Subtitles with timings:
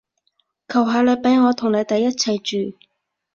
[0.67, 2.75] 求下你畀我同你哋一齊住